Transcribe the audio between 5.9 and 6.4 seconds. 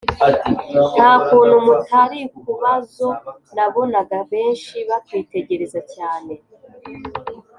cyane